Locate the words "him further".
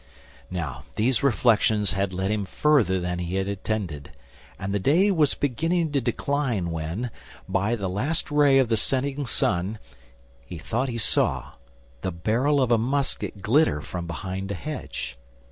2.31-2.99